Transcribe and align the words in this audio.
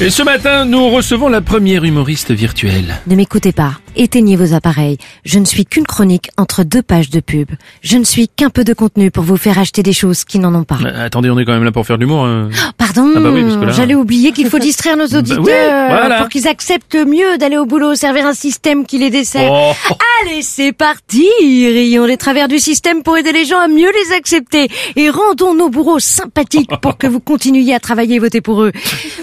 Et 0.00 0.10
ce 0.10 0.22
matin, 0.22 0.64
nous 0.64 0.90
recevons 0.90 1.28
la 1.28 1.40
première 1.40 1.82
humoriste 1.82 2.30
virtuelle. 2.30 3.00
Ne 3.08 3.16
m'écoutez 3.16 3.50
pas, 3.50 3.72
éteignez 3.96 4.36
vos 4.36 4.54
appareils. 4.54 4.96
Je 5.24 5.40
ne 5.40 5.44
suis 5.44 5.66
qu'une 5.66 5.86
chronique 5.86 6.30
entre 6.36 6.62
deux 6.62 6.82
pages 6.82 7.10
de 7.10 7.18
pub. 7.18 7.50
Je 7.82 7.96
ne 7.96 8.04
suis 8.04 8.28
qu'un 8.28 8.48
peu 8.48 8.62
de 8.62 8.74
contenu 8.74 9.10
pour 9.10 9.24
vous 9.24 9.36
faire 9.36 9.58
acheter 9.58 9.82
des 9.82 9.92
choses 9.92 10.22
qui 10.22 10.38
n'en 10.38 10.54
ont 10.54 10.62
pas. 10.62 10.78
Euh, 10.84 11.06
attendez, 11.06 11.30
on 11.30 11.38
est 11.40 11.44
quand 11.44 11.52
même 11.52 11.64
là 11.64 11.72
pour 11.72 11.84
faire 11.84 11.96
de 11.98 12.02
l'humour. 12.04 12.24
hein. 12.24 12.48
Pardon, 12.76 13.10
Ah 13.16 13.18
bah 13.18 13.30
oui, 13.32 13.42
là- 13.42 13.72
j'allais 13.72 13.96
oublier 13.96 14.30
qu'il 14.30 14.48
faut 14.48 14.60
distraire 14.60 14.96
nos 14.96 15.06
auditeurs 15.16 15.40
oui, 15.42 15.50
voilà. 15.88 16.18
pour 16.20 16.28
qu'ils 16.28 16.46
acceptent 16.46 16.94
mieux 16.94 17.36
d'aller 17.36 17.56
au 17.58 17.66
boulot, 17.66 17.96
servir 17.96 18.24
un 18.24 18.34
système 18.34 18.86
qui 18.86 18.98
les 18.98 19.10
dessert. 19.10 19.50
Oh. 19.52 19.72
Allez, 20.22 20.42
c'est 20.42 20.72
parti 20.72 21.26
Rions 21.40 22.04
les 22.06 22.16
travers 22.16 22.46
du 22.46 22.60
système 22.60 23.02
pour 23.02 23.16
aider 23.16 23.32
les 23.32 23.44
gens 23.44 23.58
à 23.58 23.66
mieux 23.66 23.90
les 23.90 24.14
accepter 24.16 24.68
et 24.94 25.10
rendons 25.10 25.54
nos 25.56 25.70
bourreaux 25.70 25.98
sympathiques 25.98 26.70
pour 26.82 26.98
que 26.98 27.08
vous 27.08 27.18
continuiez 27.20 27.74
à 27.74 27.80
travailler 27.80 28.14
et 28.16 28.18
voter 28.20 28.40
pour 28.40 28.62
eux. 28.62 28.70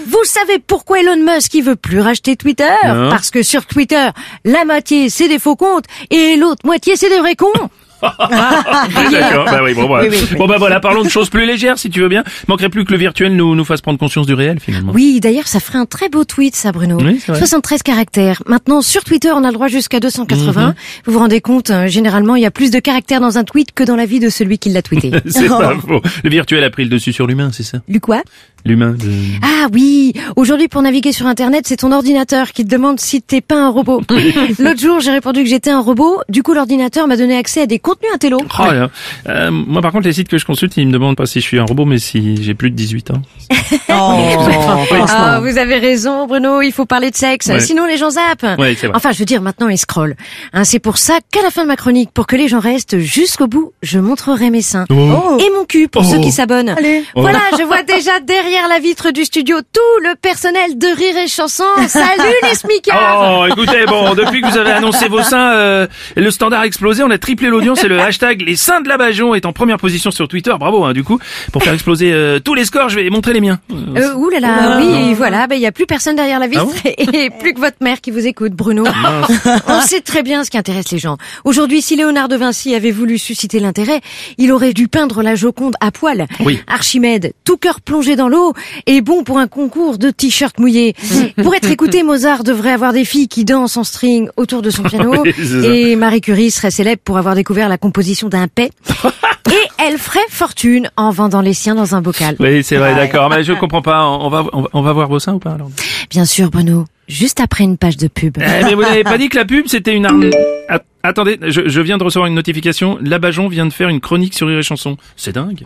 Vous 0.06 0.24
savez 0.24 0.58
pourquoi 0.66 1.00
Elon 1.00 1.16
Musk 1.24 1.54
il 1.54 1.62
veut 1.62 1.76
plus 1.76 2.00
racheter 2.00 2.36
Twitter? 2.36 2.64
Non. 2.86 3.10
Parce 3.10 3.30
que 3.30 3.42
sur 3.42 3.66
Twitter, 3.66 4.08
la 4.44 4.64
moitié 4.64 5.08
c'est 5.10 5.28
des 5.28 5.38
faux 5.38 5.56
comptes 5.56 5.84
et 6.10 6.36
l'autre 6.36 6.62
moitié 6.64 6.96
c'est 6.96 7.08
des 7.08 7.18
vrais 7.18 7.36
cons. 7.36 7.50
D'accord, 8.02 9.46
bah 9.46 9.60
oui, 9.64 9.72
bon, 9.74 9.88
bah, 9.88 10.00
Oui, 10.02 10.08
oui, 10.10 10.18
oui. 10.30 10.36
bon 10.36 10.46
bah 10.46 10.56
voilà, 10.58 10.80
parlons 10.80 11.02
de 11.02 11.08
choses 11.08 11.30
plus 11.30 11.46
légères 11.46 11.78
si 11.78 11.88
tu 11.90 12.00
veux 12.00 12.08
bien. 12.08 12.24
Manquerait 12.46 12.68
plus 12.68 12.84
que 12.84 12.92
le 12.92 12.98
virtuel 12.98 13.34
nous, 13.34 13.54
nous 13.54 13.64
fasse 13.64 13.80
prendre 13.80 13.98
conscience 13.98 14.26
du 14.26 14.34
réel 14.34 14.60
finalement. 14.60 14.92
Oui, 14.94 15.18
d'ailleurs, 15.18 15.46
ça 15.48 15.60
ferait 15.60 15.78
un 15.78 15.86
très 15.86 16.08
beau 16.10 16.24
tweet, 16.24 16.54
ça, 16.54 16.72
Bruno. 16.72 16.98
Oui, 17.00 17.18
c'est 17.24 17.32
vrai. 17.32 17.38
73 17.38 17.82
caractères. 17.82 18.42
Maintenant, 18.46 18.82
sur 18.82 19.02
Twitter, 19.02 19.30
on 19.34 19.44
a 19.44 19.48
le 19.48 19.54
droit 19.54 19.68
jusqu'à 19.68 19.98
280. 19.98 20.66
Mhm. 20.68 20.74
Vous 21.06 21.12
vous 21.12 21.18
rendez 21.18 21.40
compte, 21.40 21.70
euh, 21.70 21.86
généralement, 21.86 22.36
il 22.36 22.42
y 22.42 22.46
a 22.46 22.50
plus 22.50 22.70
de 22.70 22.78
caractères 22.80 23.20
dans 23.20 23.38
un 23.38 23.44
tweet 23.44 23.72
que 23.74 23.82
dans 23.82 23.96
la 23.96 24.04
vie 24.04 24.20
de 24.20 24.28
celui 24.28 24.58
qui 24.58 24.68
l'a 24.68 24.82
tweeté. 24.82 25.10
C'est 25.26 25.48
pas 25.48 25.74
faux. 25.86 26.02
Le 26.22 26.30
virtuel 26.30 26.62
a 26.64 26.70
pris 26.70 26.84
le 26.84 26.90
dessus 26.90 27.12
sur 27.14 27.26
l'humain, 27.26 27.50
c'est 27.52 27.62
ça? 27.62 27.78
Lu 27.88 28.00
quoi? 28.00 28.22
L'humain. 28.66 28.96
Ah 29.42 29.68
oui, 29.72 30.12
aujourd'hui, 30.34 30.66
pour 30.68 30.82
naviguer 30.82 31.12
sur 31.12 31.26
Internet, 31.26 31.64
c'est 31.68 31.76
ton 31.76 31.92
ordinateur 31.92 32.50
qui 32.52 32.64
te 32.64 32.68
demande 32.70 32.98
si 33.00 33.22
t'es 33.22 33.40
pas 33.40 33.54
un 33.56 33.68
robot. 33.68 34.02
L'autre 34.58 34.80
jour, 34.80 34.98
j'ai 35.00 35.12
répondu 35.12 35.44
que 35.44 35.48
j'étais 35.48 35.70
un 35.70 35.80
robot. 35.80 36.18
Du 36.28 36.42
coup, 36.42 36.52
l'ordinateur 36.52 37.06
m'a 37.06 37.16
donné 37.16 37.36
accès 37.36 37.62
à 37.62 37.66
des 37.66 37.78
contenus 37.78 38.10
intello. 38.14 38.38
Oh 38.42 38.62
là. 38.64 38.90
Euh, 39.28 39.50
moi 39.52 39.80
par 39.82 39.92
contre 39.92 40.04
les 40.06 40.12
sites 40.12 40.28
que 40.28 40.38
je 40.38 40.44
consulte 40.44 40.76
ils 40.76 40.86
me 40.86 40.92
demandent 40.92 41.16
pas 41.16 41.26
si 41.26 41.40
je 41.40 41.44
suis 41.46 41.58
un 41.58 41.64
robot 41.64 41.84
mais 41.84 41.98
si 41.98 42.42
j'ai 42.42 42.54
plus 42.54 42.70
de 42.70 42.76
18 42.76 43.10
ans. 43.12 43.22
Ah, 43.88 45.40
vous 45.40 45.58
avez 45.58 45.78
raison, 45.78 46.26
Bruno, 46.26 46.60
il 46.62 46.72
faut 46.72 46.86
parler 46.86 47.10
de 47.10 47.16
sexe. 47.16 47.46
Ouais. 47.46 47.60
Sinon, 47.60 47.86
les 47.86 47.96
gens 47.96 48.10
zappent. 48.10 48.58
Ouais, 48.58 48.76
c'est 48.78 48.86
vrai. 48.88 48.96
Enfin, 48.96 49.12
je 49.12 49.18
veux 49.18 49.24
dire, 49.24 49.40
maintenant, 49.42 49.68
ils 49.68 49.78
scrollent. 49.78 50.16
Hein, 50.52 50.64
c'est 50.64 50.78
pour 50.78 50.98
ça 50.98 51.18
qu'à 51.30 51.42
la 51.42 51.50
fin 51.50 51.62
de 51.62 51.68
ma 51.68 51.76
chronique, 51.76 52.10
pour 52.12 52.26
que 52.26 52.36
les 52.36 52.48
gens 52.48 52.60
restent 52.60 52.98
jusqu'au 52.98 53.46
bout, 53.46 53.72
je 53.82 53.98
montrerai 53.98 54.50
mes 54.50 54.62
seins. 54.62 54.84
Oh. 54.90 55.38
Et 55.40 55.50
mon 55.56 55.64
cul, 55.64 55.88
pour 55.88 56.02
Oh. 56.02 56.10
ceux 56.10 56.20
qui 56.20 56.30
s'abonnent. 56.30 56.74
Voilà, 57.14 57.40
je 57.58 57.64
vois 57.64 57.82
déjà 57.82 58.20
derrière 58.20 58.55
la 58.68 58.78
vitre 58.78 59.10
du 59.10 59.24
studio 59.24 59.58
tout 59.60 60.02
le 60.02 60.16
personnel 60.16 60.78
de 60.78 60.86
Rire 60.86 61.16
et 61.18 61.28
Chanson. 61.28 61.64
Salut 61.88 62.34
les 62.42 62.54
smicards 62.54 63.40
Oh, 63.40 63.46
écoutez, 63.46 63.84
bon, 63.86 64.14
depuis 64.14 64.40
que 64.40 64.46
vous 64.50 64.56
avez 64.56 64.72
annoncé 64.72 65.08
vos 65.08 65.22
seins, 65.22 65.52
euh, 65.52 65.86
le 66.16 66.30
standard 66.30 66.60
a 66.60 66.66
explosé, 66.66 67.02
on 67.02 67.10
a 67.10 67.18
triplé 67.18 67.48
l'audience 67.48 67.84
et 67.84 67.88
le 67.88 68.00
hashtag 68.00 68.40
les 68.40 68.56
seins 68.56 68.80
de 68.80 68.88
la 68.88 68.96
Bajon 68.96 69.34
est 69.34 69.44
en 69.44 69.52
première 69.52 69.76
position 69.76 70.10
sur 70.10 70.26
Twitter. 70.26 70.52
Bravo, 70.58 70.84
hein, 70.84 70.94
du 70.94 71.04
coup, 71.04 71.18
pour 71.52 71.62
faire 71.62 71.74
exploser 71.74 72.12
euh, 72.12 72.40
tous 72.40 72.54
les 72.54 72.64
scores, 72.64 72.88
je 72.88 72.96
vais 72.96 73.10
montrer 73.10 73.34
les 73.34 73.40
miens. 73.40 73.58
Euh, 73.70 74.14
ouh 74.14 74.30
là 74.30 74.40
là, 74.40 74.78
oui, 74.80 75.14
voilà, 75.14 75.46
ben 75.46 75.56
il 75.56 75.62
y 75.62 75.66
a 75.66 75.72
plus 75.72 75.86
personne 75.86 76.16
derrière 76.16 76.40
la 76.40 76.48
vitre 76.48 76.66
Ah 76.84 76.88
et 77.12 77.30
plus 77.30 77.52
que 77.52 77.60
votre 77.60 77.78
mère 77.82 78.00
qui 78.00 78.10
vous 78.10 78.26
écoute, 78.26 78.52
Bruno. 78.52 78.84
On 79.68 79.80
sait 79.82 80.00
très 80.00 80.22
bien 80.22 80.44
ce 80.44 80.50
qui 80.50 80.58
intéresse 80.58 80.90
les 80.90 80.98
gens. 80.98 81.18
Aujourd'hui, 81.44 81.82
si 81.82 81.94
Léonard 81.94 82.28
de 82.28 82.36
Vinci 82.36 82.74
avait 82.74 82.90
voulu 82.90 83.18
susciter 83.18 83.60
l'intérêt, 83.60 84.00
il 84.38 84.50
aurait 84.50 84.72
dû 84.72 84.88
peindre 84.88 85.22
la 85.22 85.34
Joconde 85.34 85.76
à 85.80 85.90
poil. 85.90 86.26
Oui. 86.40 86.60
Archimède, 86.66 87.32
tout 87.44 87.56
cœur 87.56 87.80
plongé 87.80 88.16
dans 88.16 88.28
l'eau, 88.28 88.45
est 88.86 89.00
bon 89.00 89.24
pour 89.24 89.38
un 89.38 89.46
concours 89.46 89.98
de 89.98 90.10
t-shirts 90.10 90.58
mouillés. 90.58 90.94
pour 91.42 91.54
être 91.54 91.70
écouté, 91.70 92.02
Mozart 92.02 92.44
devrait 92.44 92.72
avoir 92.72 92.92
des 92.92 93.04
filles 93.04 93.28
qui 93.28 93.44
dansent 93.44 93.76
en 93.76 93.84
string 93.84 94.28
autour 94.36 94.62
de 94.62 94.70
son 94.70 94.82
piano. 94.84 95.14
Oui, 95.24 95.32
et 95.64 95.96
Marie 95.96 96.20
Curie 96.20 96.50
serait 96.50 96.70
célèbre 96.70 97.00
pour 97.04 97.18
avoir 97.18 97.34
découvert 97.34 97.68
la 97.68 97.78
composition 97.78 98.28
d'un 98.28 98.48
paix. 98.48 98.70
et 99.50 99.84
elle 99.86 99.98
ferait 99.98 100.18
fortune 100.28 100.90
en 100.96 101.10
vendant 101.10 101.40
les 101.40 101.54
siens 101.54 101.74
dans 101.74 101.94
un 101.94 102.02
bocal. 102.02 102.36
Oui, 102.40 102.62
c'est 102.62 102.76
vrai, 102.76 102.94
d'accord, 102.94 103.30
mais 103.30 103.44
je 103.44 103.52
comprends 103.52 103.82
pas. 103.82 104.04
On 104.06 104.28
va, 104.28 104.44
on 104.72 104.82
va, 104.82 104.92
voir 104.92 105.08
vos 105.08 105.18
seins 105.18 105.34
ou 105.34 105.38
pas 105.38 105.52
alors 105.52 105.70
Bien 106.10 106.24
sûr, 106.24 106.50
Bruno. 106.50 106.84
Juste 107.08 107.38
après 107.40 107.62
une 107.64 107.76
page 107.76 107.96
de 107.96 108.08
pub. 108.08 108.38
Eh, 108.38 108.64
mais 108.64 108.74
vous 108.74 108.82
n'avez 108.82 109.04
pas 109.04 109.16
dit 109.16 109.28
que 109.28 109.36
la 109.36 109.44
pub 109.44 109.66
c'était 109.68 109.94
une 109.94 110.06
arme. 110.06 110.30
Att- 110.68 110.84
Attendez, 111.04 111.38
je, 111.46 111.68
je 111.68 111.80
viens 111.80 111.98
de 111.98 112.02
recevoir 112.02 112.26
une 112.26 112.34
notification. 112.34 112.98
La 113.00 113.20
Bajon 113.20 113.46
vient 113.46 113.64
de 113.66 113.72
faire 113.72 113.88
une 113.88 114.00
chronique 114.00 114.34
sur 114.34 114.48
Rire 114.48 114.58
et 114.58 114.62
Chanson. 114.64 114.96
C'est 115.16 115.32
dingue. 115.32 115.64